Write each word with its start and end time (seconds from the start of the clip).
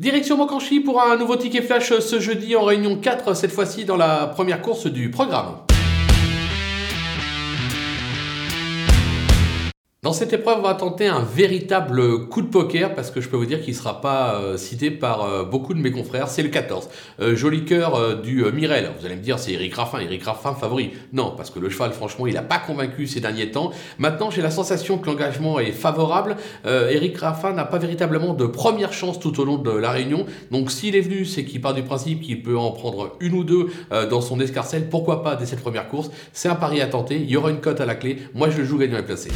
Direction 0.00 0.38
Mokanchi 0.38 0.80
pour 0.80 1.02
un 1.02 1.18
nouveau 1.18 1.36
ticket 1.36 1.60
flash 1.60 1.92
ce 1.98 2.20
jeudi 2.20 2.56
en 2.56 2.64
réunion 2.64 2.96
4, 2.96 3.36
cette 3.36 3.52
fois-ci 3.52 3.84
dans 3.84 3.98
la 3.98 4.28
première 4.28 4.62
course 4.62 4.86
du 4.86 5.10
programme. 5.10 5.56
Dans 10.02 10.14
cette 10.14 10.32
épreuve, 10.32 10.60
on 10.60 10.62
va 10.62 10.72
tenter 10.72 11.08
un 11.08 11.20
véritable 11.20 12.26
coup 12.28 12.40
de 12.40 12.46
poker 12.46 12.94
parce 12.94 13.10
que 13.10 13.20
je 13.20 13.28
peux 13.28 13.36
vous 13.36 13.44
dire 13.44 13.60
qu'il 13.60 13.74
ne 13.74 13.78
sera 13.78 14.00
pas 14.00 14.36
euh, 14.36 14.56
cité 14.56 14.90
par 14.90 15.24
euh, 15.24 15.44
beaucoup 15.44 15.74
de 15.74 15.78
mes 15.78 15.90
confrères. 15.90 16.28
C'est 16.28 16.42
le 16.42 16.48
14. 16.48 16.88
Euh, 17.20 17.36
joli 17.36 17.66
cœur 17.66 18.16
du 18.22 18.42
Mirel. 18.50 18.92
Vous 18.98 19.04
allez 19.04 19.16
me 19.16 19.20
dire, 19.20 19.38
c'est 19.38 19.52
Eric 19.52 19.74
Raffin. 19.74 19.98
Eric 19.98 20.24
Raffin 20.24 20.54
favori. 20.54 20.92
Non, 21.12 21.34
parce 21.36 21.50
que 21.50 21.58
le 21.58 21.68
cheval, 21.68 21.92
franchement, 21.92 22.26
il 22.26 22.32
n'a 22.32 22.40
pas 22.40 22.56
convaincu 22.56 23.06
ces 23.06 23.20
derniers 23.20 23.50
temps. 23.50 23.72
Maintenant, 23.98 24.30
j'ai 24.30 24.40
la 24.40 24.50
sensation 24.50 24.96
que 24.96 25.04
l'engagement 25.04 25.60
est 25.60 25.72
favorable. 25.72 26.36
Eric 26.64 27.18
Raffin 27.18 27.52
n'a 27.52 27.66
pas 27.66 27.76
véritablement 27.76 28.32
de 28.32 28.46
première 28.46 28.94
chance 28.94 29.20
tout 29.20 29.38
au 29.38 29.44
long 29.44 29.58
de 29.58 29.70
la 29.70 29.90
réunion. 29.90 30.24
Donc, 30.50 30.70
s'il 30.70 30.96
est 30.96 31.02
venu, 31.02 31.26
c'est 31.26 31.44
qu'il 31.44 31.60
part 31.60 31.74
du 31.74 31.82
principe 31.82 32.22
qu'il 32.22 32.42
peut 32.42 32.56
en 32.56 32.70
prendre 32.70 33.16
une 33.20 33.34
ou 33.34 33.44
deux 33.44 33.66
dans 34.08 34.22
son 34.22 34.40
escarcelle. 34.40 34.88
Pourquoi 34.88 35.22
pas 35.22 35.36
dès 35.36 35.44
cette 35.44 35.60
première 35.60 35.88
course? 35.88 36.10
C'est 36.32 36.48
un 36.48 36.56
pari 36.56 36.80
à 36.80 36.86
tenter. 36.86 37.16
Il 37.16 37.30
y 37.30 37.36
aura 37.36 37.50
une 37.50 37.60
cote 37.60 37.82
à 37.82 37.86
la 37.86 37.96
clé. 37.96 38.16
Moi, 38.32 38.48
je 38.48 38.56
le 38.56 38.64
joue 38.64 38.78
gagnant 38.78 38.96
et 38.96 39.04
placé. 39.04 39.28